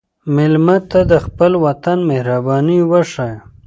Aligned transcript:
مېلمه 0.35 0.77
ته 0.89 0.99
د 1.11 1.13
خپل 1.25 1.51
وطن 1.65 1.97
مهرباني 2.09 2.79
وښیه. 2.91 3.35